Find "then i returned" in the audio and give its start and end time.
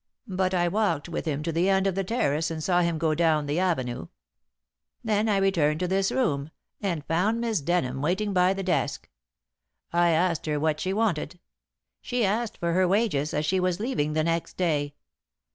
5.03-5.79